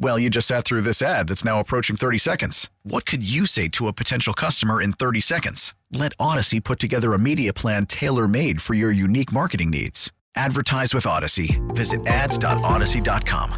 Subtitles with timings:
[0.00, 2.70] Well, you just sat through this ad that's now approaching 30 seconds.
[2.84, 5.74] What could you say to a potential customer in 30 seconds?
[5.92, 10.12] Let Odyssey put together a media plan tailor made for your unique marketing needs.
[10.36, 11.60] Advertise with Odyssey.
[11.70, 13.50] Visit ads.odyssey.com.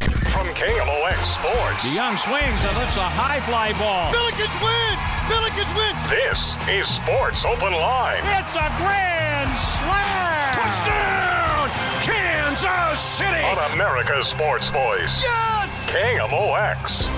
[0.00, 1.88] From KMOX Sports.
[1.88, 4.10] The young swings and lifts a high fly ball.
[4.10, 4.98] Billikens win!
[5.30, 5.94] Billikens win!
[6.10, 8.24] This is Sports Open Line.
[8.26, 10.52] It's a grand slam!
[10.52, 12.33] Touchdown!
[12.54, 13.42] Kansas City!
[13.42, 15.24] On America's Sports Voice.
[15.24, 15.90] Yes!
[15.90, 17.08] KMOX.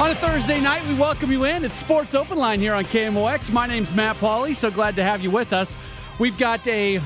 [0.00, 1.64] On a Thursday night, we welcome you in.
[1.64, 3.50] It's Sports Open Line here on KMOX.
[3.50, 4.54] My name's Matt Pauley.
[4.54, 5.76] So glad to have you with us.
[6.20, 7.00] We've got a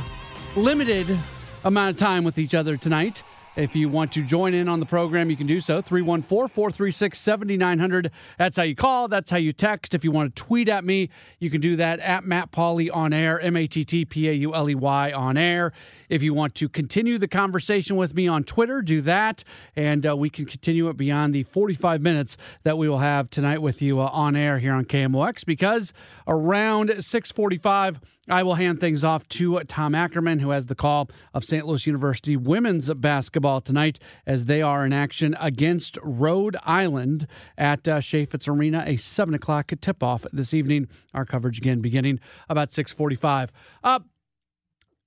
[0.55, 1.19] limited
[1.65, 3.23] amount of time with each other tonight.
[3.55, 5.83] If you want to join in on the program, you can do so.
[5.83, 8.11] 314 436 7900.
[8.39, 9.09] That's how you call.
[9.09, 9.95] That's how you text.
[9.95, 13.13] If you want to tweet at me, you can do that at Matt Pauley on
[13.13, 15.75] air, M A T T P A U L E Y on air.
[16.13, 19.45] If you want to continue the conversation with me on Twitter, do that.
[19.75, 23.63] And uh, we can continue it beyond the 45 minutes that we will have tonight
[23.63, 25.95] with you uh, on air here on KMOX because
[26.29, 31.45] around 645, I will hand things off to Tom Ackerman, who has the call of
[31.45, 31.67] St.
[31.67, 38.01] Louis University women's basketball tonight as they are in action against Rhode Island at uh,
[38.01, 40.89] Chaifetz Arena, a 7 o'clock tip-off this evening.
[41.15, 42.21] Our coverage again beginning
[42.51, 43.51] about 645.
[43.83, 44.01] Uh,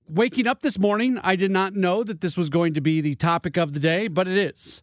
[0.08, 3.14] waking up this morning, I did not know that this was going to be the
[3.14, 4.82] topic of the day, but it is.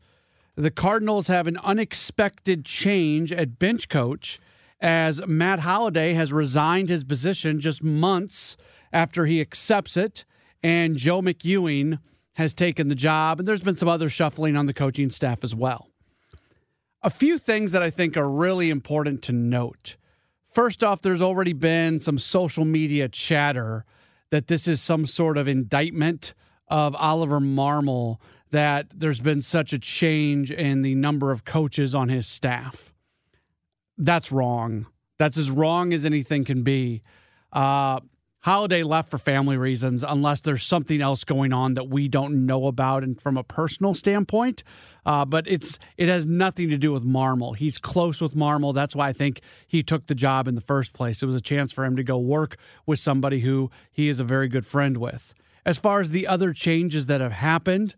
[0.56, 4.40] The Cardinals have an unexpected change at bench coach
[4.80, 8.58] as Matt Holliday has resigned his position just months
[8.92, 10.26] after he accepts it,
[10.62, 12.00] and Joe McEwing
[12.34, 15.56] has taken the job, and there's been some other shuffling on the coaching staff as
[15.56, 15.90] well.
[17.02, 19.98] A few things that I think are really important to note.
[20.44, 23.86] First off, there's already been some social media chatter
[24.34, 26.34] that this is some sort of indictment
[26.68, 28.18] of Oliver Marmol,
[28.50, 32.94] that there's been such a change in the number of coaches on his staff
[33.98, 34.88] that's wrong.
[35.18, 37.02] That's as wrong as anything can be.
[37.52, 38.00] Uh,
[38.44, 42.68] Holliday left for family reasons, unless there's something else going on that we don't know
[42.68, 44.64] about, and from a personal standpoint.
[45.06, 47.56] Uh, but it's it has nothing to do with Marmol.
[47.56, 48.74] He's close with Marmol.
[48.74, 51.24] That's why I think he took the job in the first place.
[51.24, 54.26] It was a chance for him to go work with somebody who he is a
[54.26, 55.34] very good friend with.
[55.66, 57.96] As far as the other changes that have happened,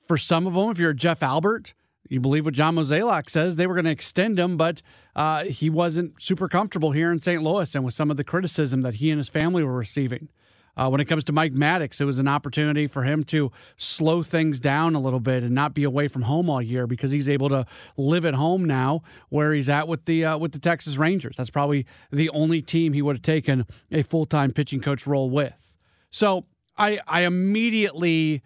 [0.00, 1.74] for some of them, if you're Jeff Albert,
[2.08, 4.82] you believe what John Mozeliak says, they were going to extend him, but
[5.14, 7.42] uh, he wasn't super comfortable here in St.
[7.42, 10.28] Louis and with some of the criticism that he and his family were receiving.
[10.76, 14.22] Uh, when it comes to Mike Maddox, it was an opportunity for him to slow
[14.22, 17.28] things down a little bit and not be away from home all year because he's
[17.28, 17.66] able to
[17.96, 21.36] live at home now, where he's at with the uh, with the Texas Rangers.
[21.36, 25.28] That's probably the only team he would have taken a full time pitching coach role
[25.28, 25.76] with.
[26.10, 26.46] So
[26.78, 28.42] I I immediately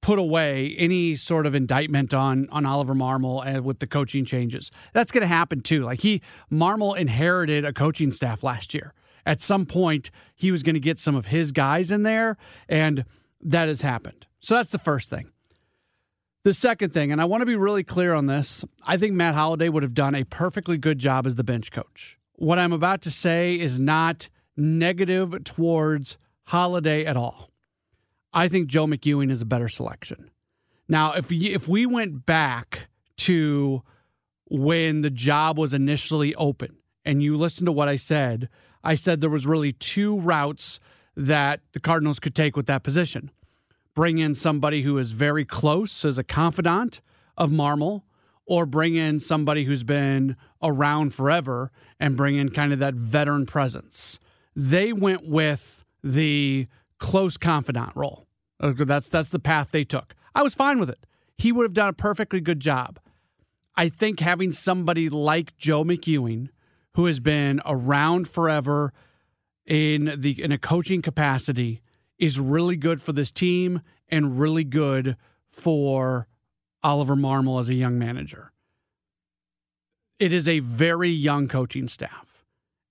[0.00, 4.70] put away any sort of indictment on on Oliver Marmol and with the coaching changes.
[4.92, 5.82] That's going to happen too.
[5.84, 8.94] Like he Marmol inherited a coaching staff last year.
[9.26, 13.04] At some point, he was going to get some of his guys in there, and
[13.42, 14.26] that has happened.
[14.40, 15.30] So that's the first thing.
[16.44, 19.34] The second thing, and I want to be really clear on this, I think Matt
[19.34, 22.16] Holliday would have done a perfectly good job as the bench coach.
[22.36, 27.47] What I'm about to say is not negative towards Holliday at all.
[28.38, 30.30] I think Joe McEwing is a better selection.
[30.88, 33.82] Now, if if we went back to
[34.46, 38.48] when the job was initially open and you listen to what I said,
[38.84, 40.78] I said there was really two routes
[41.16, 43.32] that the Cardinals could take with that position.
[43.96, 47.00] Bring in somebody who is very close as a confidant
[47.36, 48.02] of Marmol,
[48.46, 53.46] or bring in somebody who's been around forever and bring in kind of that veteran
[53.46, 54.20] presence.
[54.54, 56.68] They went with the
[56.98, 58.27] close confidant role.
[58.60, 60.14] Uh, that's that's the path they took.
[60.34, 61.06] I was fine with it.
[61.36, 62.98] He would have done a perfectly good job.
[63.76, 66.48] I think having somebody like Joe McEwing,
[66.94, 68.92] who has been around forever
[69.64, 71.80] in the in a coaching capacity,
[72.18, 75.16] is really good for this team and really good
[75.48, 76.26] for
[76.82, 78.52] Oliver Marmol as a young manager.
[80.18, 82.44] It is a very young coaching staff.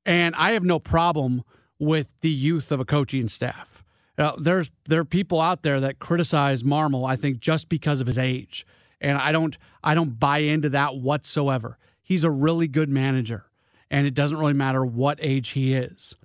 [0.05, 1.43] And I have no problem
[1.77, 3.76] with the youth of a coaching staff.
[4.17, 8.07] Now, there's there are people out there that criticize Marmol, I think, just because of
[8.07, 8.65] his age.
[8.99, 11.77] And I don't I don't buy into that whatsoever.
[12.01, 13.45] He's a really good manager,
[13.91, 16.15] and it doesn't really matter what age he is.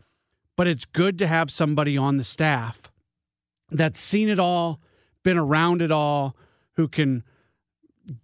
[0.56, 2.90] But it's good to have somebody on the staff
[3.70, 4.80] that's seen it all,
[5.22, 6.36] been around it all,
[6.74, 7.24] who can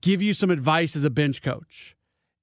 [0.00, 1.96] give you some advice as a bench coach.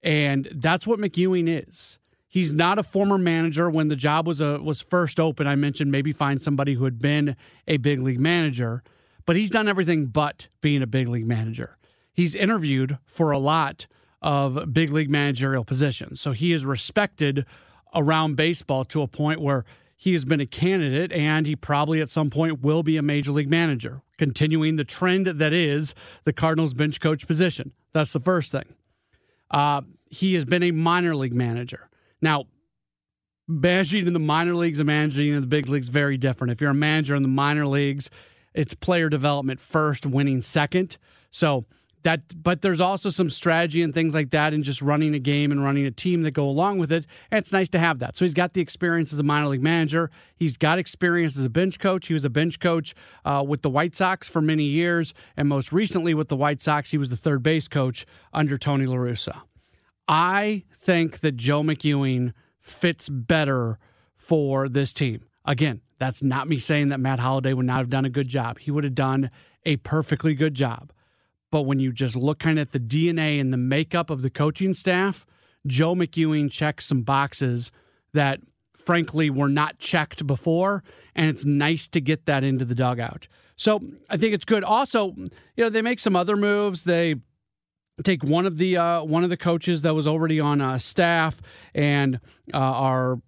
[0.03, 1.97] And that's what McEwing is.
[2.35, 3.69] He's not a former manager.
[3.69, 6.99] When the job was a, was first open, I mentioned maybe find somebody who had
[6.99, 8.83] been a big league manager,
[9.25, 11.77] but he's done everything but being a big league manager.
[12.11, 13.87] He's interviewed for a lot
[14.21, 16.19] of big league managerial positions.
[16.19, 17.45] So he is respected
[17.93, 19.63] around baseball to a point where
[19.95, 23.31] he has been a candidate and he probably at some point will be a major
[23.31, 25.95] league manager, continuing the trend that is
[26.25, 27.71] the Cardinals bench coach position.
[27.93, 28.75] That's the first thing.
[29.49, 31.89] Uh, he has been a minor league manager.
[32.25, 32.45] Now,
[33.47, 36.51] managing in the minor leagues and managing in the big leagues is very different.
[36.51, 38.09] If you're a manager in the minor leagues,
[38.55, 40.97] it's player development first, winning second.
[41.29, 41.65] So
[42.01, 45.51] that but there's also some strategy and things like that and just running a game
[45.51, 47.05] and running a team that go along with it.
[47.29, 48.17] And it's nice to have that.
[48.17, 50.09] So he's got the experience as a minor league manager.
[50.35, 52.07] He's got experience as a bench coach.
[52.07, 55.13] He was a bench coach uh, with the white sox for many years.
[55.37, 58.87] And most recently with the white sox he was the third base coach under tony
[58.87, 59.43] la russa
[60.07, 63.77] i think that joe mcewing fits better
[64.13, 68.05] for this team again that's not me saying that matt holliday would not have done
[68.05, 69.29] a good job he would have done
[69.65, 70.91] a perfectly good job
[71.55, 74.29] but when you just look kind of at the DNA and the makeup of the
[74.29, 75.25] coaching staff,
[75.65, 77.71] Joe McEwing checks some boxes
[78.11, 78.41] that
[78.75, 80.83] frankly were not checked before.
[81.15, 83.29] And it's nice to get that into the dugout.
[83.55, 84.65] So I think it's good.
[84.65, 86.83] Also, you know, they make some other moves.
[86.83, 87.15] They
[88.03, 91.41] take one of the uh, one of the coaches that was already on uh, staff
[91.73, 92.19] and
[92.53, 93.19] uh, are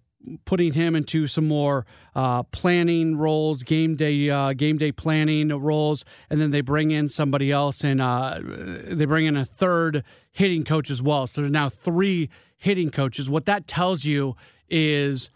[0.44, 6.04] putting him into some more uh, planning roles, game day, uh, game day planning roles,
[6.28, 10.64] and then they bring in somebody else, and uh, they bring in a third hitting
[10.64, 11.26] coach as well.
[11.26, 13.30] So there's now three hitting coaches.
[13.30, 14.36] What that tells you
[14.68, 15.30] is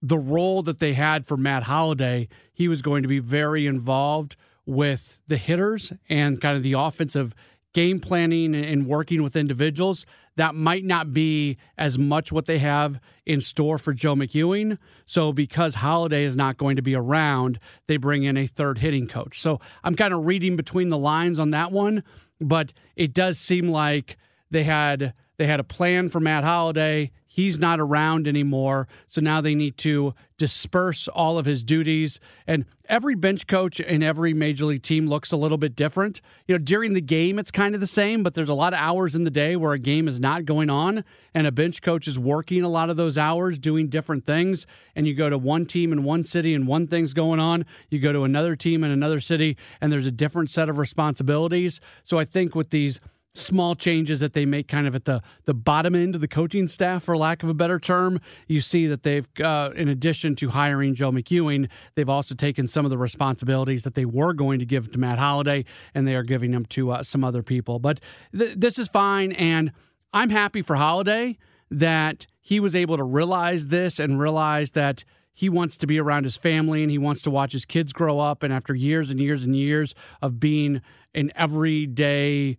[0.00, 2.28] the role that they had for Matt Holliday.
[2.52, 7.34] He was going to be very involved with the hitters and kind of the offensive
[7.74, 10.06] game planning and working with individuals
[10.38, 14.78] that might not be as much what they have in store for Joe McEwing.
[15.04, 19.08] So, because Holliday is not going to be around, they bring in a third hitting
[19.08, 19.40] coach.
[19.40, 22.04] So, I'm kind of reading between the lines on that one,
[22.40, 24.16] but it does seem like
[24.48, 27.12] they had they had a plan for Matt Holliday.
[27.26, 28.88] He's not around anymore.
[29.06, 32.18] So now they need to disperse all of his duties.
[32.48, 36.20] And every bench coach in every major league team looks a little bit different.
[36.48, 38.80] You know, during the game, it's kind of the same, but there's a lot of
[38.80, 41.04] hours in the day where a game is not going on.
[41.32, 44.66] And a bench coach is working a lot of those hours doing different things.
[44.96, 47.64] And you go to one team in one city and one thing's going on.
[47.88, 51.80] You go to another team in another city and there's a different set of responsibilities.
[52.02, 52.98] So I think with these
[53.38, 56.68] small changes that they make kind of at the, the bottom end of the coaching
[56.68, 58.20] staff, for lack of a better term.
[58.46, 62.84] You see that they've, uh, in addition to hiring Joe McEwing, they've also taken some
[62.84, 65.64] of the responsibilities that they were going to give to Matt Holliday,
[65.94, 67.78] and they are giving them to uh, some other people.
[67.78, 68.00] But
[68.36, 69.72] th- this is fine, and
[70.12, 71.38] I'm happy for Holliday
[71.70, 75.04] that he was able to realize this and realize that
[75.34, 78.18] he wants to be around his family and he wants to watch his kids grow
[78.18, 78.42] up.
[78.42, 80.80] And after years and years and years of being
[81.14, 82.56] an everyday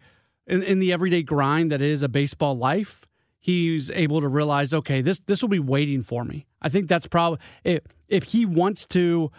[0.49, 3.05] in, in the everyday grind that is a baseball life,
[3.39, 6.47] he's able to realize, okay, this this will be waiting for me.
[6.61, 9.31] I think that's probably if if he wants to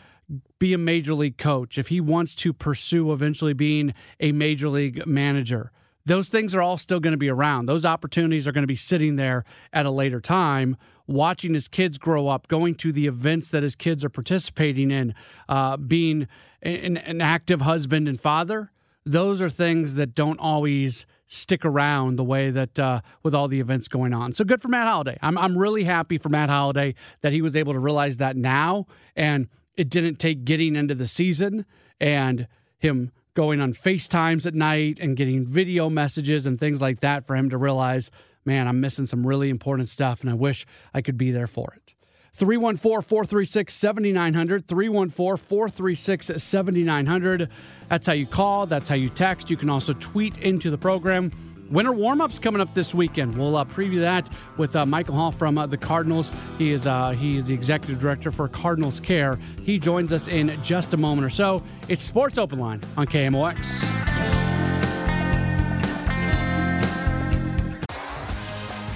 [0.61, 5.05] be a major league coach, if he wants to pursue eventually being a major league
[5.05, 5.73] manager,
[6.07, 7.67] those things are all still going to be around.
[7.67, 10.77] Those opportunities are going to be sitting there at a later time,
[11.09, 15.15] watching his kids grow up, going to the events that his kids are participating in,
[15.49, 16.29] uh, being
[16.63, 18.71] an, an active husband and father
[19.05, 23.61] those are things that don't always stick around the way that uh, with all the
[23.61, 24.33] events going on.
[24.33, 25.17] So good for Matt Holliday.
[25.23, 28.87] I'm I'm really happy for Matt Holliday that he was able to realize that now,
[29.15, 31.65] and it didn't take getting into the season
[32.01, 32.47] and
[32.79, 37.37] him going on FaceTimes at night and getting video messages and things like that for
[37.37, 38.11] him to realize,
[38.45, 41.73] man, I'm missing some really important stuff, and I wish I could be there for
[41.77, 41.95] it.
[42.33, 44.67] 314 436 7900.
[44.67, 47.49] 314 436 7900.
[47.89, 48.67] That's how you call.
[48.67, 49.51] That's how you text.
[49.51, 51.31] You can also tweet into the program
[51.71, 53.39] Winter warm ups coming up this weekend.
[53.39, 56.33] We'll uh, preview that with uh, Michael Hall from uh, the Cardinals.
[56.59, 59.39] He is uh, he is the executive director for Cardinals Care.
[59.63, 61.63] He joins us in just a moment or so.
[61.89, 64.40] It's Sports Open Line on KMOX.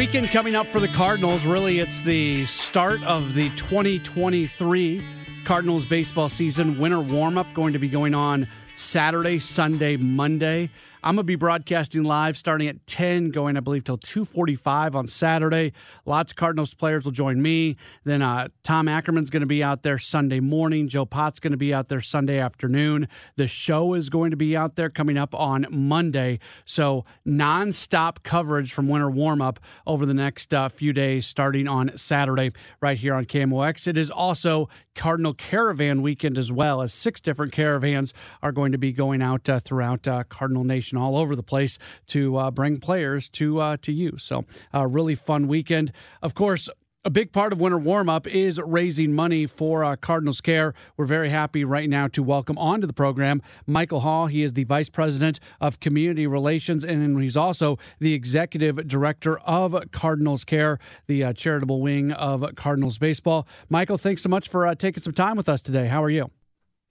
[0.00, 1.44] Weekend coming up for the Cardinals.
[1.44, 5.06] Really, it's the start of the 2023
[5.44, 6.78] Cardinals baseball season.
[6.78, 10.70] Winter warm up going to be going on Saturday, Sunday, Monday.
[11.02, 15.06] I'm going to be broadcasting live starting at 10, going, I believe, till 2.45 on
[15.06, 15.72] Saturday.
[16.04, 17.76] Lots of Cardinals players will join me.
[18.04, 20.88] Then uh, Tom Ackerman's going to be out there Sunday morning.
[20.88, 23.08] Joe Pott's going to be out there Sunday afternoon.
[23.36, 26.38] The show is going to be out there coming up on Monday.
[26.66, 32.50] So nonstop coverage from winter warm-up over the next uh, few days, starting on Saturday
[32.82, 33.86] right here on KMOX.
[33.86, 38.78] It is also Cardinal Caravan Weekend as well, as six different caravans are going to
[38.78, 41.78] be going out uh, throughout uh, Cardinal Nation all over the place
[42.08, 44.16] to uh, bring players to uh, to you.
[44.18, 45.92] So, a really fun weekend.
[46.22, 46.68] Of course,
[47.02, 50.74] a big part of winter warm up is raising money for uh, Cardinals Care.
[50.98, 54.26] We're very happy right now to welcome onto the program Michael Hall.
[54.26, 59.90] He is the Vice President of Community Relations, and he's also the Executive Director of
[59.92, 63.48] Cardinals Care, the uh, charitable wing of Cardinals Baseball.
[63.70, 65.86] Michael, thanks so much for uh, taking some time with us today.
[65.86, 66.30] How are you?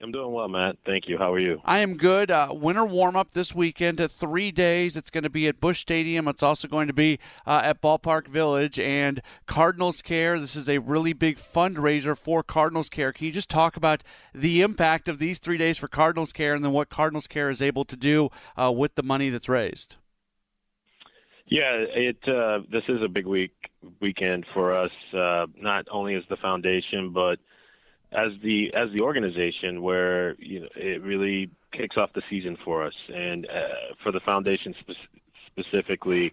[0.02, 0.76] I'm doing well, Matt.
[0.86, 1.18] Thank you.
[1.18, 1.60] How are you?
[1.62, 2.30] I am good.
[2.30, 4.96] Uh, winter warm up this weekend at three days.
[4.96, 6.26] It's going to be at Busch Stadium.
[6.26, 10.40] It's also going to be uh, at Ballpark Village and Cardinals Care.
[10.40, 13.12] This is a really big fundraiser for Cardinals Care.
[13.12, 14.02] Can you just talk about
[14.34, 17.60] the impact of these three days for Cardinals Care and then what Cardinals Care is
[17.60, 19.96] able to do uh, with the money that's raised?
[21.46, 23.52] Yeah, it uh, this is a big week
[24.00, 24.92] weekend for us.
[25.12, 27.40] Uh, not only as the foundation, but
[28.12, 32.84] as the as the organization where you know it really kicks off the season for
[32.84, 32.94] us.
[33.12, 36.32] And uh, for the foundation spe- specifically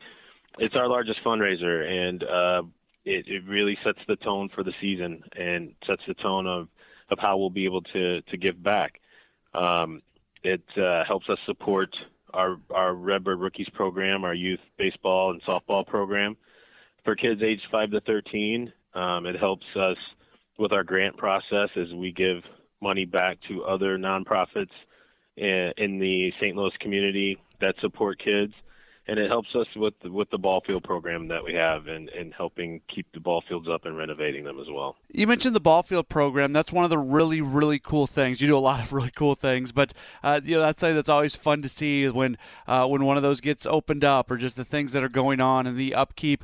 [0.59, 1.87] it's our largest fundraiser.
[1.87, 2.63] And uh,
[3.05, 6.67] it, it really sets the tone for the season and sets the tone of
[7.09, 8.99] of how we'll be able to to give back.
[9.53, 10.01] Um,
[10.43, 11.95] it uh, helps us support
[12.33, 16.35] our our Redbird Rookies program our youth baseball and softball program.
[17.05, 19.97] For kids aged 5 to 13 um, it helps us
[20.57, 22.43] with our grant process as we give
[22.81, 24.71] money back to other nonprofits
[25.35, 26.55] in the St.
[26.55, 28.53] Louis community that support kids,
[29.07, 32.09] and it helps us with the, with the ball field program that we have and,
[32.09, 34.97] and helping keep the ball fields up and renovating them as well.
[35.09, 36.53] You mentioned the ball field program.
[36.53, 38.41] That's one of the really really cool things.
[38.41, 41.35] You do a lot of really cool things, but uh, you know that's that's always
[41.35, 42.37] fun to see when
[42.67, 45.39] uh, when one of those gets opened up or just the things that are going
[45.39, 46.43] on and the upkeep.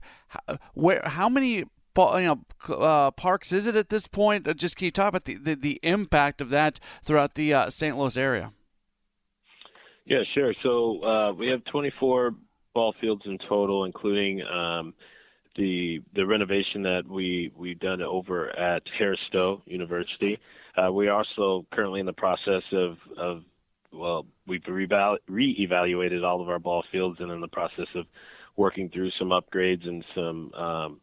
[0.74, 4.48] Where how many you know, uh, parks is it at this point?
[4.48, 7.70] Uh, just can you talk about the, the, the impact of that throughout the uh,
[7.70, 7.98] St.
[7.98, 8.54] Louis area?
[10.06, 10.54] Yeah, sure.
[10.64, 12.36] So uh, we have 24
[12.74, 14.94] ball fields in total, including um,
[15.56, 20.38] the the renovation that we we've done over at Harris Stowe University.
[20.76, 23.44] Uh, we are also currently in the process of of
[23.94, 28.08] well, we've re-evaluated all of our ball fields and in the process of
[28.56, 31.00] working through some upgrades and some um,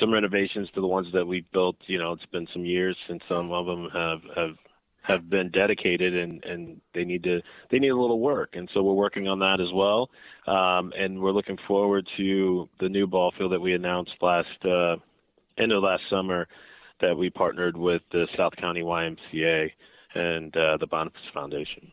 [0.00, 1.76] some renovations to the ones that we've built.
[1.86, 4.56] You know, it's been some years since some of them have have
[5.02, 7.40] have been dedicated and and they need to
[7.70, 10.10] they need a little work and so we're working on that as well
[10.46, 14.96] um, and we're looking forward to the new ball field that we announced last uh,
[15.58, 16.46] end of last summer
[17.00, 19.70] that we partnered with the South County YMCA
[20.14, 21.90] and uh, the Boniface Foundation.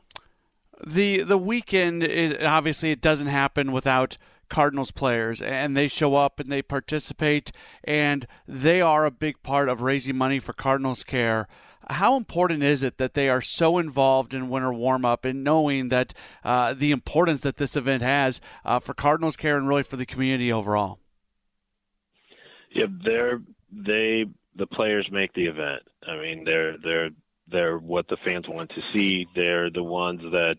[0.85, 4.17] The the weekend is, obviously it doesn't happen without
[4.49, 7.51] Cardinals players, and they show up and they participate,
[7.83, 11.47] and they are a big part of raising money for Cardinals Care.
[11.89, 15.87] How important is it that they are so involved in winter warm up and knowing
[15.89, 16.13] that
[16.43, 20.05] uh, the importance that this event has uh, for Cardinals Care and really for the
[20.05, 20.99] community overall?
[22.71, 24.25] Yeah, they're they
[24.55, 25.83] the players make the event.
[26.05, 27.09] I mean, they're they're
[27.49, 29.25] they're what the fans want to see.
[29.35, 30.55] They're the ones that.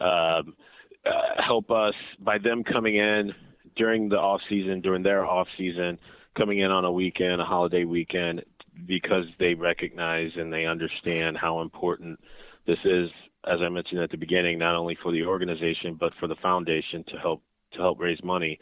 [0.00, 0.56] Um,
[1.06, 3.32] uh, help us by them coming in
[3.76, 5.98] during the off season, during their off season,
[6.36, 8.42] coming in on a weekend, a holiday weekend,
[8.86, 12.18] because they recognize and they understand how important
[12.66, 13.10] this is,
[13.46, 17.04] as I mentioned at the beginning, not only for the organization but for the foundation
[17.08, 17.42] to help
[17.72, 18.58] to help raise money.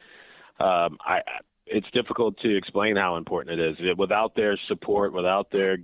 [0.59, 1.21] Um, I,
[1.67, 3.97] it's difficult to explain how important it is.
[3.97, 5.79] Without their support, without their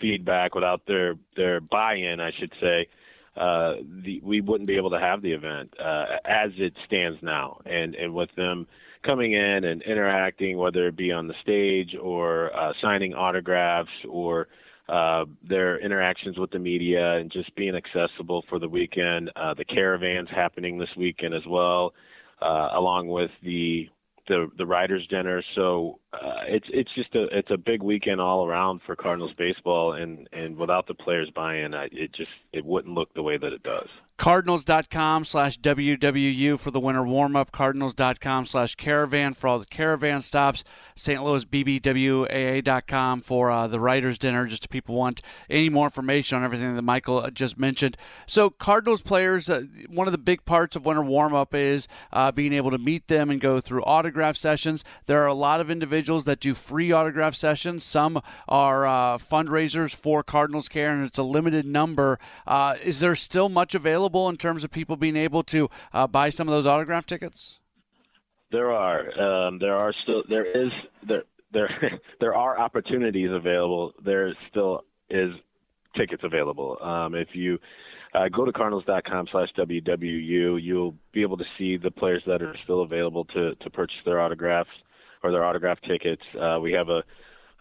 [0.00, 2.88] feedback, without their their buy-in, I should say,
[3.36, 3.74] uh,
[4.04, 7.58] the, we wouldn't be able to have the event uh, as it stands now.
[7.66, 8.66] And and with them
[9.06, 14.48] coming in and interacting, whether it be on the stage or uh, signing autographs or
[14.88, 19.30] uh, their interactions with the media and just being accessible for the weekend.
[19.36, 21.94] Uh, the caravans happening this weekend as well,
[22.42, 23.88] uh, along with the
[24.28, 25.42] the the writers dinner.
[25.54, 29.94] So uh, it's it's just a it's a big weekend all around for Cardinals baseball,
[29.94, 33.62] and and without the players buy-in, it just it wouldn't look the way that it
[33.62, 33.88] does.
[34.16, 37.50] Cardinals.com slash WWU for the winter warm up.
[37.50, 40.62] Cardinals.com slash caravan for all the caravan stops.
[40.94, 41.22] St.
[41.22, 46.44] Louis BBWAA.com for uh, the writer's dinner, just if people want any more information on
[46.44, 47.96] everything that Michael just mentioned.
[48.28, 52.30] So, Cardinals players, uh, one of the big parts of winter warm up is uh,
[52.30, 54.84] being able to meet them and go through autograph sessions.
[55.06, 59.92] There are a lot of individuals that do free autograph sessions, some are uh, fundraisers
[59.92, 62.20] for Cardinals Care, and it's a limited number.
[62.46, 64.03] Uh, is there still much available?
[64.04, 67.58] Available in terms of people being able to uh, buy some of those autograph tickets?
[68.52, 69.46] There are.
[69.46, 70.22] Um, there are still.
[70.28, 70.70] There is.
[71.06, 71.24] There.
[71.52, 72.00] There.
[72.20, 73.92] there are opportunities available.
[74.04, 75.30] There still is
[75.96, 76.76] tickets available.
[76.82, 77.58] Um, if you
[78.14, 82.54] uh, go to cardinals.com slash WWU, you'll be able to see the players that are
[82.64, 84.70] still available to, to purchase their autographs
[85.22, 86.22] or their autograph tickets.
[86.40, 87.02] Uh, we have a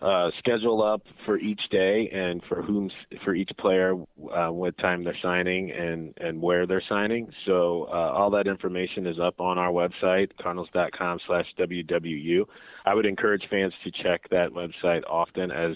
[0.03, 2.91] uh, schedule up for each day and for whom
[3.23, 3.95] for each player
[4.35, 7.31] uh, what time they're signing and and where they're signing.
[7.45, 12.43] So uh, all that information is up on our website cardinals.com slash wwu
[12.85, 15.75] i would encourage fans to check that website often as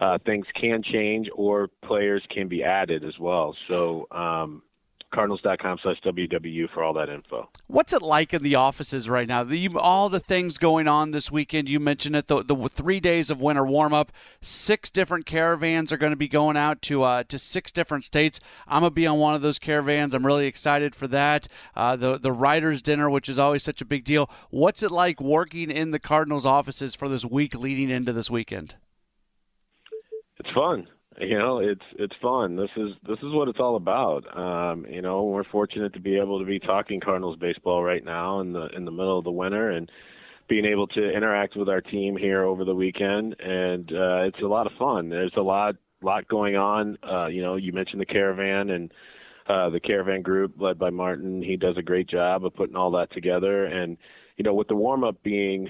[0.00, 3.56] uh, things can change or players can be added as well.
[3.66, 4.62] So um,
[5.10, 7.48] cardinals.com slash WWU for all that info.
[7.66, 9.42] What's it like in the offices right now?
[9.42, 13.30] The, all the things going on this weekend, you mentioned it, the, the three days
[13.30, 17.24] of winter warm up, six different caravans are going to be going out to uh,
[17.28, 18.40] to six different states.
[18.66, 20.14] I'm going to be on one of those caravans.
[20.14, 21.48] I'm really excited for that.
[21.74, 24.30] Uh, the, the writer's dinner, which is always such a big deal.
[24.50, 28.76] What's it like working in the Cardinals offices for this week leading into this weekend?
[30.38, 30.86] It's fun
[31.20, 32.56] you know it's it's fun.
[32.56, 34.24] This is this is what it's all about.
[34.36, 38.40] Um you know we're fortunate to be able to be talking cardinals baseball right now
[38.40, 39.90] in the in the middle of the winter and
[40.48, 43.36] being able to interact with our team here over the weekend.
[43.40, 45.08] And uh it's a lot of fun.
[45.08, 46.98] There's a lot lot going on.
[47.02, 48.92] Uh you know you mentioned the caravan and
[49.48, 51.42] uh the caravan group led by martin.
[51.42, 53.64] He does a great job of putting all that together.
[53.64, 53.96] And
[54.36, 55.68] you know with the warm up being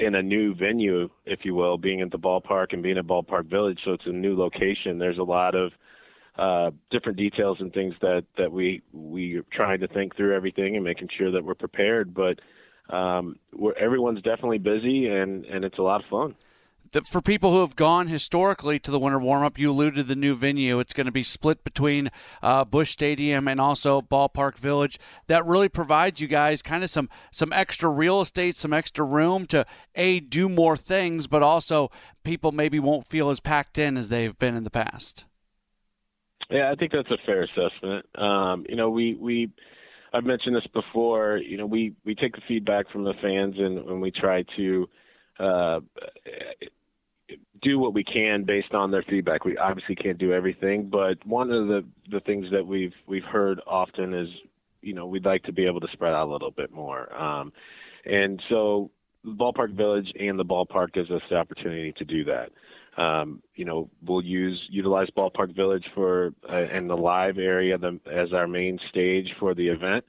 [0.00, 3.46] in a new venue, if you will, being at the ballpark and being at Ballpark
[3.46, 3.80] Village.
[3.84, 4.98] So it's a new location.
[4.98, 5.72] There's a lot of
[6.36, 10.76] uh, different details and things that that we we are trying to think through everything
[10.76, 12.14] and making sure that we're prepared.
[12.14, 12.40] But
[12.94, 13.38] um,
[13.78, 16.34] everyone's definitely busy and and it's a lot of fun
[17.06, 20.16] for people who have gone historically to the winter warm up, you alluded to the
[20.16, 20.78] new venue.
[20.78, 22.10] It's going to be split between
[22.42, 24.98] uh, Busch Stadium and also Ballpark Village.
[25.26, 29.46] That really provides you guys kind of some some extra real estate, some extra room
[29.46, 31.90] to a do more things, but also
[32.24, 35.24] people maybe won't feel as packed in as they've been in the past.
[36.50, 38.06] Yeah, I think that's a fair assessment.
[38.16, 39.50] Um, you know, we we
[40.12, 41.38] I've mentioned this before.
[41.38, 44.88] You know, we we take the feedback from the fans and, and we try to.
[45.38, 45.80] Uh,
[47.62, 49.44] do what we can based on their feedback.
[49.44, 53.60] We obviously can't do everything, but one of the the things that we've we've heard
[53.66, 54.28] often is,
[54.82, 57.14] you know, we'd like to be able to spread out a little bit more.
[57.14, 57.52] Um,
[58.04, 58.90] and so,
[59.24, 62.50] the ballpark village and the ballpark gives us the opportunity to do that.
[63.00, 68.00] Um, you know, we'll use utilize ballpark village for uh, and the live area the,
[68.10, 70.04] as our main stage for the event,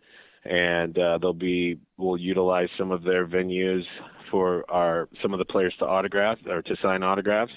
[0.45, 3.83] and uh, they'll be we'll utilize some of their venues
[4.31, 7.51] for our some of the players to autograph or to sign autographs,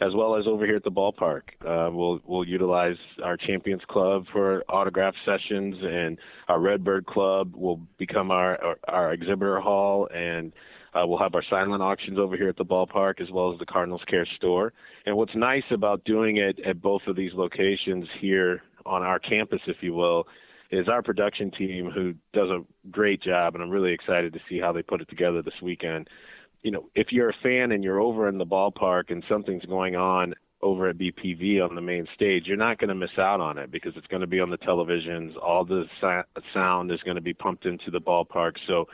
[0.00, 1.42] as well as over here at the ballpark.
[1.64, 6.18] Uh, we'll we'll utilize our Champions Club for autograph sessions, and
[6.48, 10.52] our Redbird Club will become our our, our exhibitor hall, and
[10.94, 13.66] uh, we'll have our silent auctions over here at the ballpark, as well as the
[13.66, 14.72] Cardinals Care store.
[15.04, 19.60] And what's nice about doing it at both of these locations here on our campus,
[19.66, 20.26] if you will,
[20.70, 24.58] is our production team who does a great job, and I'm really excited to see
[24.58, 26.08] how they put it together this weekend.
[26.62, 29.94] You know, if you're a fan and you're over in the ballpark and something's going
[29.94, 33.58] on over at BPV on the main stage, you're not going to miss out on
[33.58, 35.36] it because it's going to be on the televisions.
[35.40, 35.84] All the
[36.52, 38.54] sound is going to be pumped into the ballpark.
[38.66, 38.86] So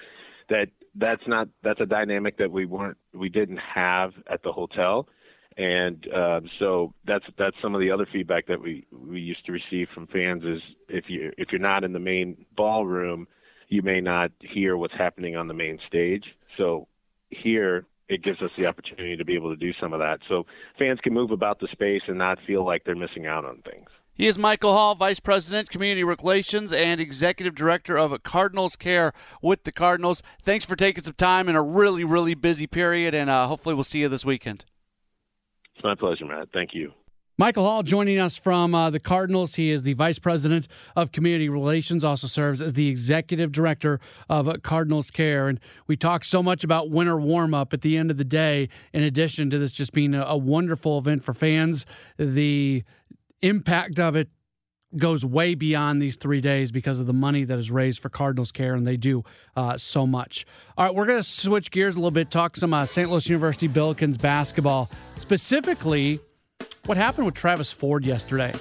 [0.49, 5.09] that that's not that's a dynamic that we weren't we didn't have at the hotel
[5.57, 9.53] And uh, so that's that's some of the other feedback that we we used to
[9.53, 13.27] receive from fans is if you if you're not in the main ballroom,
[13.69, 16.25] you may not hear what's happening on the main stage.
[16.57, 16.89] So
[17.31, 20.21] here it gives us the opportunity to be able to do some of that.
[20.29, 20.45] So
[20.79, 23.89] fans can move about the space and not feel like they're missing out on things.
[24.15, 29.65] He is Michael Hall, Vice President, Community Relations, and Executive Director of Cardinals Care with
[29.65, 30.23] the Cardinals.
[30.43, 33.85] Thanks for taking some time in a really, really busy period, and uh, hopefully we'll
[33.85, 34.67] see you this weekend.
[35.83, 36.51] It's my pleasure, Matt.
[36.53, 36.93] Thank you.
[37.39, 39.57] Michael Hall joining us from uh, the Cardinals.
[39.57, 44.63] He is the Vice President of Community Relations, also serves as the Executive Director of
[44.63, 45.49] Cardinals Care.
[45.49, 48.69] And we talk so much about winter warm up at the end of the day,
[48.93, 51.85] in addition to this just being a, a wonderful event for fans.
[52.17, 52.85] The
[53.41, 54.29] impact of it
[54.97, 58.53] goes way beyond these three days because of the money that is raised for Cardinals
[58.53, 59.25] Care, and they do
[59.57, 60.47] uh, so much.
[60.77, 63.11] All right, we're going to switch gears a little bit, talk some uh, St.
[63.11, 66.21] Louis University Billikens basketball, specifically
[66.87, 68.53] what happened with Travis Ford yesterday.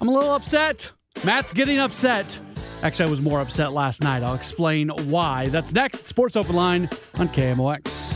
[0.00, 0.90] I'm a little upset.
[1.24, 2.38] Matt's getting upset.
[2.82, 4.22] Actually, I was more upset last night.
[4.22, 5.48] I'll explain why.
[5.48, 6.06] That's next.
[6.06, 8.15] Sports Open Line on KMOX.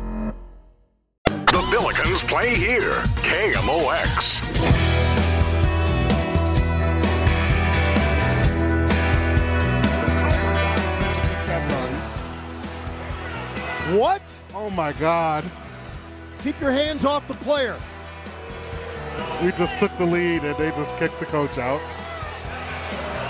[1.47, 2.93] The Billikens play here.
[3.23, 4.41] KMOX.
[13.97, 14.21] What?
[14.53, 15.43] Oh my God.
[16.43, 17.77] Keep your hands off the player.
[19.43, 21.81] We just took the lead and they just kicked the coach out.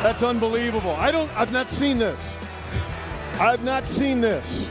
[0.04, 0.92] That's unbelievable.
[0.92, 2.38] I don't I've not seen this.
[3.40, 4.70] I've not seen this.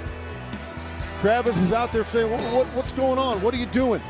[1.20, 3.42] Travis is out there saying, what, what, What's going on?
[3.42, 4.00] What are you doing?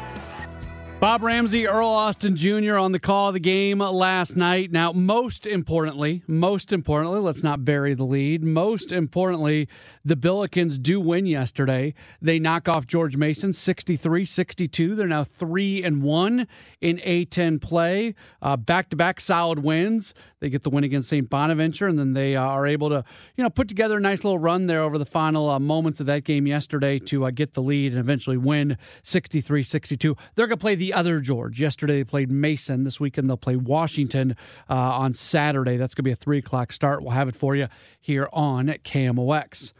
[1.00, 2.76] Bob Ramsey, Earl Austin Jr.
[2.76, 4.70] on the call of the game last night.
[4.70, 8.44] Now, most importantly, most importantly, let's not bury the lead.
[8.44, 9.66] Most importantly,
[10.04, 11.94] the Billikens do win yesterday.
[12.22, 14.94] They knock off George Mason 63 62.
[14.94, 16.46] They're now 3 and 1
[16.80, 18.14] in A10 play.
[18.58, 20.14] Back to back solid wins.
[20.40, 21.28] They get the win against St.
[21.28, 23.04] Bonaventure, and then they uh, are able to,
[23.36, 26.06] you know, put together a nice little run there over the final uh, moments of
[26.06, 30.16] that game yesterday to uh, get the lead and eventually win 63 62.
[30.34, 31.60] They're going to play the other George.
[31.60, 32.84] Yesterday they played Mason.
[32.84, 34.34] This weekend they'll play Washington
[34.68, 35.76] uh, on Saturday.
[35.76, 37.02] That's going to be a 3 o'clock start.
[37.02, 37.68] We'll have it for you
[38.00, 39.74] here on KMOX.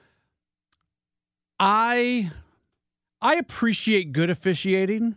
[1.62, 2.30] I
[3.20, 5.14] I appreciate good officiating.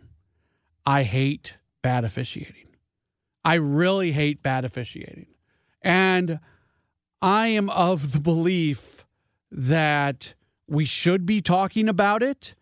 [0.84, 2.66] I hate bad officiating.
[3.42, 5.28] I really hate bad officiating.
[5.80, 6.38] And
[7.22, 9.06] I am of the belief
[9.50, 10.34] that
[10.68, 12.54] we should be talking about it.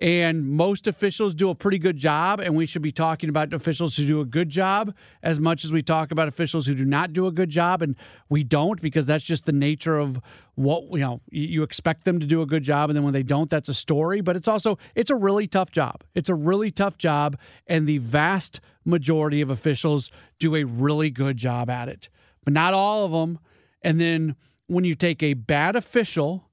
[0.00, 3.96] And most officials do a pretty good job, and we should be talking about officials
[3.96, 7.12] who do a good job as much as we talk about officials who do not
[7.12, 7.82] do a good job.
[7.82, 7.96] And
[8.30, 10.18] we don't because that's just the nature of
[10.54, 11.20] what you know.
[11.30, 13.74] You expect them to do a good job, and then when they don't, that's a
[13.74, 14.22] story.
[14.22, 16.02] But it's also it's a really tough job.
[16.14, 17.36] It's a really tough job,
[17.66, 22.08] and the vast majority of officials do a really good job at it,
[22.42, 23.38] but not all of them.
[23.82, 24.36] And then
[24.66, 26.49] when you take a bad official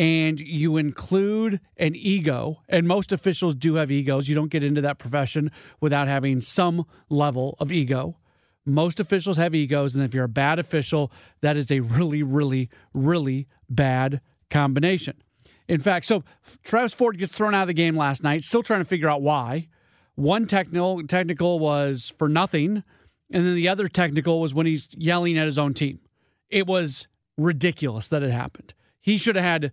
[0.00, 4.30] and you include an ego, and most officials do have egos.
[4.30, 8.16] You don't get into that profession without having some level of ego.
[8.64, 12.70] Most officials have egos, and if you're a bad official, that is a really, really,
[12.94, 15.22] really bad combination.
[15.68, 16.24] In fact, so
[16.64, 19.20] Travis Ford gets thrown out of the game last night, still trying to figure out
[19.20, 19.68] why.
[20.14, 22.84] One technical technical was for nothing,
[23.30, 26.00] and then the other technical was when he's yelling at his own team.
[26.48, 28.72] It was ridiculous that it happened.
[29.02, 29.72] He should have had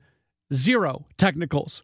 [0.53, 1.83] zero technicals,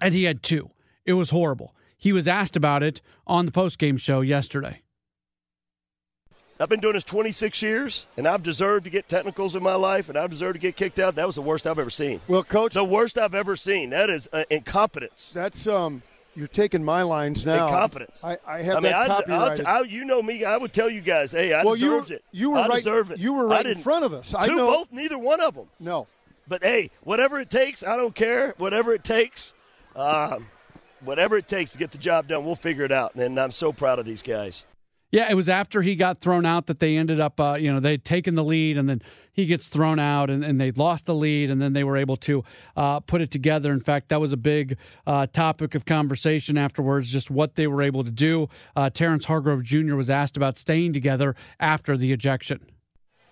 [0.00, 0.70] and he had two.
[1.04, 1.74] It was horrible.
[1.96, 4.82] He was asked about it on the postgame show yesterday.
[6.60, 10.08] I've been doing this 26 years, and I've deserved to get technicals in my life,
[10.08, 11.16] and I've deserved to get kicked out.
[11.16, 12.20] That was the worst I've ever seen.
[12.28, 13.90] Well, coach, the worst I've ever seen.
[13.90, 15.32] That is uh, incompetence.
[15.32, 16.02] That's um.
[16.36, 17.66] You're taking my lines now.
[17.66, 18.24] Incompetence.
[18.24, 19.66] I, I have I mean, that copyrighted.
[19.66, 20.44] I, you know me.
[20.44, 22.24] I would tell you guys, hey, I well, deserved you were, it.
[22.32, 22.76] You were I right.
[22.76, 23.18] deserve it.
[23.20, 24.30] You were right in front of us.
[24.30, 24.66] Two, I know.
[24.66, 25.68] both, neither one of them.
[25.78, 26.08] No.
[26.46, 28.54] But hey, whatever it takes, I don't care.
[28.58, 29.54] Whatever it takes,
[29.96, 30.48] um,
[31.00, 33.14] whatever it takes to get the job done, we'll figure it out.
[33.14, 34.66] And I'm so proud of these guys.
[35.14, 37.78] Yeah, it was after he got thrown out that they ended up, uh, you know,
[37.78, 39.00] they'd taken the lead and then
[39.32, 42.16] he gets thrown out and, and they lost the lead and then they were able
[42.16, 42.42] to
[42.76, 43.72] uh, put it together.
[43.72, 44.76] In fact, that was a big
[45.06, 48.48] uh, topic of conversation afterwards, just what they were able to do.
[48.74, 49.94] Uh, Terrence Hargrove Jr.
[49.94, 52.66] was asked about staying together after the ejection.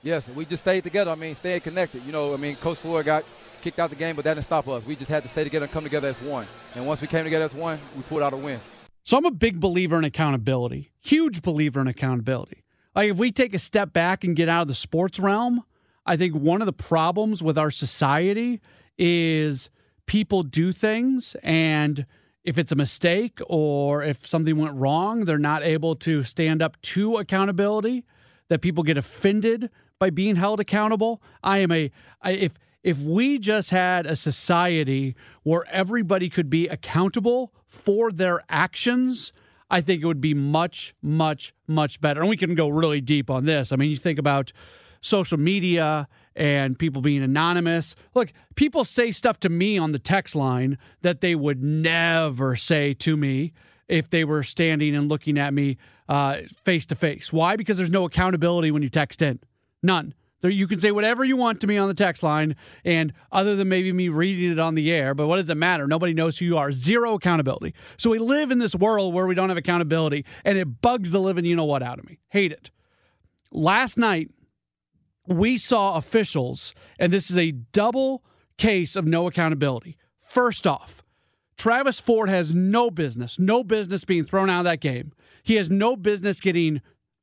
[0.05, 1.13] Yes, we just stayed together.
[1.13, 2.05] I mean, stayed connected.
[2.05, 3.25] You know, I mean, Coach Floyd got
[3.61, 4.85] kicked out the game, but that didn't stop us.
[4.85, 6.47] We just had to stay together and come together as one.
[6.75, 8.59] And once we came together as one, we pulled out a win.
[9.05, 12.65] So I'm a big believer in accountability, huge believer in accountability.
[12.97, 15.63] Like if we take a step back and get out of the sports realm,
[16.05, 18.61] I think one of the problems with our society
[18.99, 19.71] is
[20.07, 22.07] people do things and
[22.45, 26.81] if it's a mistake or if something went wrong, they're not able to stand up
[26.83, 28.05] to accountability,
[28.49, 29.71] that people get offended
[30.03, 31.23] by being held accountable.
[31.45, 36.67] I am a I, if if we just had a society where everybody could be
[36.67, 39.33] accountable for their actions,
[39.71, 42.19] I think it would be much, much, much better.
[42.21, 43.71] And we can go really deep on this.
[43.71, 44.53] I mean, you think about
[45.01, 47.95] social media and people being anonymous.
[48.13, 52.93] Look, people say stuff to me on the text line that they would never say
[52.95, 53.53] to me
[53.87, 55.77] if they were standing and looking at me
[56.09, 57.33] uh, face to face.
[57.33, 57.55] Why?
[57.55, 59.39] Because there's no accountability when you text in.
[59.83, 60.15] None.
[60.45, 63.69] You can say whatever you want to me on the text line, and other than
[63.69, 65.87] maybe me reading it on the air, but what does it matter?
[65.87, 66.73] Nobody knows who you are.
[66.73, 67.75] Zero accountability.
[67.97, 71.21] So we live in this world where we don't have accountability, and it bugs the
[71.21, 72.19] living you know what out of me.
[72.31, 72.73] Hate it.
[73.53, 74.31] Last night,
[75.29, 78.25] we saw officials, and this is a double
[78.59, 79.97] case of no accountability.
[80.19, 81.03] First off,
[81.57, 85.13] Travis Ford has no business, no business being thrown out of that game.
[85.45, 86.81] He has no business getting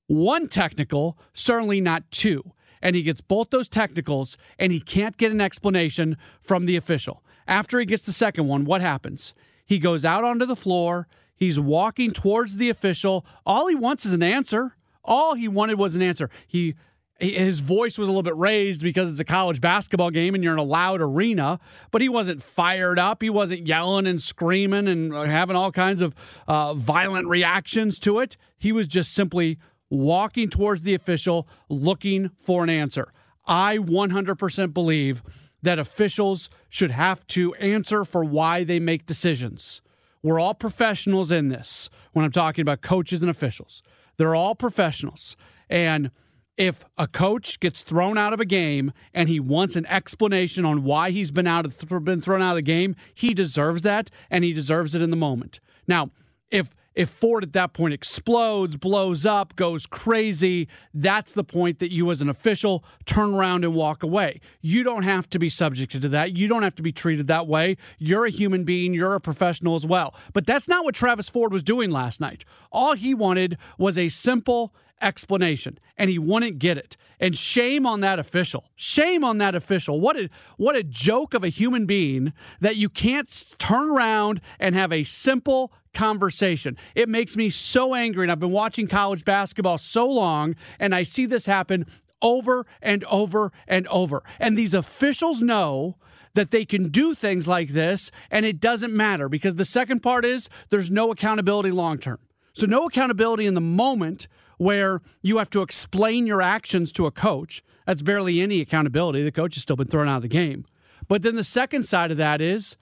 [0.09, 2.51] one technical, certainly not two.
[2.81, 7.23] And he gets both those technicals, and he can't get an explanation from the official.
[7.47, 9.35] After he gets the second one, what happens?
[9.65, 11.07] He goes out onto the floor.
[11.35, 13.23] He's walking towards the official.
[13.45, 14.75] All he wants is an answer.
[15.03, 16.29] All he wanted was an answer.
[16.47, 16.75] He
[17.19, 20.53] his voice was a little bit raised because it's a college basketball game and you're
[20.53, 21.59] in a loud arena,
[21.91, 23.21] but he wasn't fired up.
[23.21, 26.15] He wasn't yelling and screaming and having all kinds of
[26.47, 28.37] uh, violent reactions to it.
[28.57, 29.57] He was just simply
[29.89, 33.11] walking towards the official looking for an answer.
[33.47, 35.23] I 100% believe
[35.61, 39.81] that officials should have to answer for why they make decisions.
[40.21, 43.81] We're all professionals in this when I'm talking about coaches and officials.
[44.17, 45.35] They're all professionals.
[45.69, 46.11] And
[46.57, 50.83] if a coach gets thrown out of a game and he wants an explanation on
[50.83, 54.43] why he's been out of, been thrown out of the game, he deserves that and
[54.43, 55.61] he deserves it in the moment.
[55.87, 56.11] Now,
[56.51, 61.91] if if Ford at that point explodes, blows up, goes crazy, that's the point that
[61.91, 64.41] you as an official turn around and walk away.
[64.61, 66.35] You don't have to be subjected to that.
[66.35, 67.77] You don't have to be treated that way.
[67.97, 70.15] You're a human being, you're a professional as well.
[70.33, 72.43] But that's not what Travis Ford was doing last night.
[72.71, 76.97] All he wanted was a simple explanation and he wouldn't get it.
[77.19, 78.65] And shame on that official.
[78.75, 79.99] Shame on that official.
[79.99, 84.73] What a what a joke of a human being that you can't turn around and
[84.73, 86.77] have a simple conversation.
[86.95, 91.03] It makes me so angry and I've been watching college basketball so long and I
[91.03, 91.85] see this happen
[92.21, 94.23] over and over and over.
[94.39, 95.97] And these officials know
[96.35, 100.25] that they can do things like this and it doesn't matter because the second part
[100.25, 102.19] is there's no accountability long term.
[102.53, 107.11] So no accountability in the moment where you have to explain your actions to a
[107.11, 107.63] coach.
[107.85, 109.23] That's barely any accountability.
[109.23, 110.65] The coach has still been thrown out of the game.
[111.07, 112.77] But then the second side of that is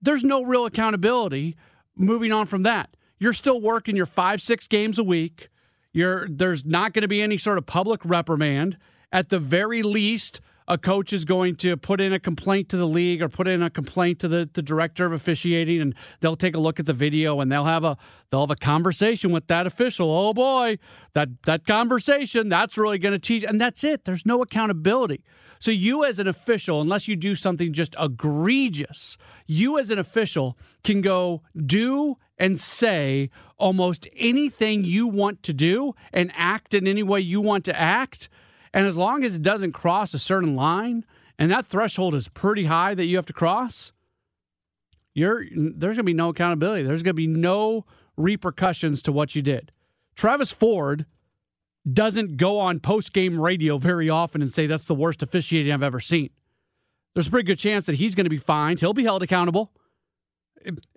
[0.00, 1.56] there's no real accountability
[1.98, 2.90] moving on from that.
[3.18, 5.48] You're still working your five, six games a week.
[5.92, 8.76] You're, there's not going to be any sort of public reprimand.
[9.10, 12.86] At the very least, a coach is going to put in a complaint to the
[12.86, 16.54] league or put in a complaint to the, the director of officiating and they'll take
[16.54, 17.96] a look at the video and they'll have a
[18.30, 20.10] they'll have a conversation with that official.
[20.10, 20.78] Oh boy,
[21.14, 24.04] that that conversation, that's really going to teach and that's it.
[24.04, 25.24] There's no accountability.
[25.58, 30.56] So you as an official, unless you do something just egregious, you as an official
[30.84, 37.02] can go do and say almost anything you want to do and act in any
[37.02, 38.28] way you want to act
[38.72, 41.04] and as long as it doesn't cross a certain line,
[41.38, 43.92] and that threshold is pretty high that you have to cross,
[45.14, 46.82] you're there's going to be no accountability.
[46.82, 47.84] There's going to be no
[48.16, 49.72] repercussions to what you did.
[50.14, 51.06] Travis Ford
[51.90, 55.82] doesn't go on post game radio very often and say that's the worst officiating I've
[55.82, 56.30] ever seen.
[57.14, 58.80] There's a pretty good chance that he's going to be fined.
[58.80, 59.72] He'll be held accountable.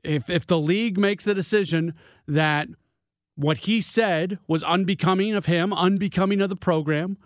[0.04, 1.94] If if the league makes the decision
[2.28, 2.68] that
[3.36, 7.18] what he said was unbecoming of him, unbecoming of the program,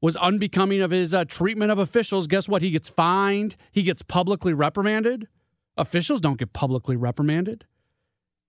[0.00, 2.62] was unbecoming of his uh, treatment of officials, guess what?
[2.62, 3.56] He gets fined.
[3.72, 5.28] He gets publicly reprimanded.
[5.76, 7.64] Officials don't get publicly reprimanded.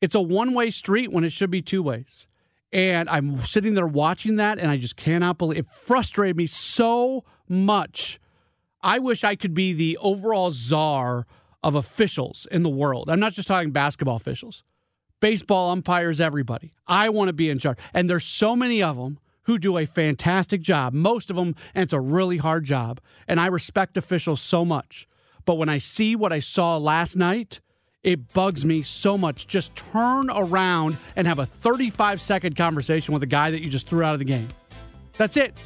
[0.01, 2.27] It's a one way street when it should be two ways.
[2.73, 7.23] And I'm sitting there watching that, and I just cannot believe it frustrated me so
[7.47, 8.19] much.
[8.81, 11.25] I wish I could be the overall czar
[11.63, 13.09] of officials in the world.
[13.09, 14.63] I'm not just talking basketball officials,
[15.19, 16.73] baseball umpires, everybody.
[16.87, 17.77] I want to be in charge.
[17.93, 21.83] And there's so many of them who do a fantastic job, most of them, and
[21.83, 22.99] it's a really hard job.
[23.27, 25.07] And I respect officials so much.
[25.45, 27.61] But when I see what I saw last night,
[28.03, 29.47] it bugs me so much.
[29.47, 33.87] Just turn around and have a 35 second conversation with a guy that you just
[33.87, 34.49] threw out of the game.
[35.13, 35.57] That's it.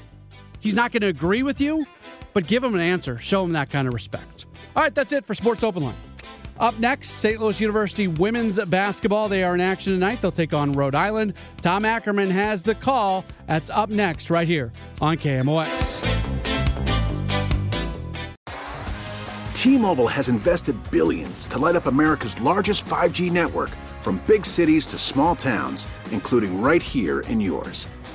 [0.59, 1.87] He's not going to agree with you,
[2.33, 3.17] but give him an answer.
[3.17, 4.45] Show him that kind of respect.
[4.75, 6.10] All right, that's it for Sports Open Line.
[6.59, 7.39] Up next, St.
[7.39, 9.27] Louis University women's basketball.
[9.27, 10.21] They are in action tonight.
[10.21, 11.33] They'll take on Rhode Island.
[11.61, 13.25] Tom Ackerman has the call.
[13.47, 16.01] That's up next, right here on KMOX.
[19.53, 24.97] T-Mobile has invested billions to light up America's largest 5G network from big cities to
[24.97, 27.87] small towns, including right here in yours.